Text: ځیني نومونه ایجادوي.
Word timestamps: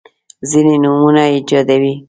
ځیني 0.49 0.75
نومونه 0.83 1.23
ایجادوي. 1.33 1.93